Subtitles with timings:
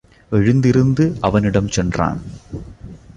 [0.29, 2.21] எழுந்திருந்து அவனிடம் சென்றான்.